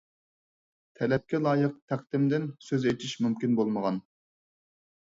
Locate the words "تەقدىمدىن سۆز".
1.93-2.91